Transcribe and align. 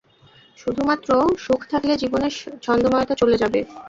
শুধুমাত্র 0.59 1.09
সুখ 1.37 1.61
থাকলে 1.71 1.93
জীবনের 1.97 2.33
ছন্দময়তা 2.63 3.15
চলে 3.21 3.35
যাবে। 3.37 3.59